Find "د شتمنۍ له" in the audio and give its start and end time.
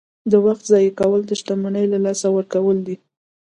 1.27-1.99